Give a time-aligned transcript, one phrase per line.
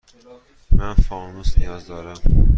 [0.71, 2.47] من فانوس نیاز دارم.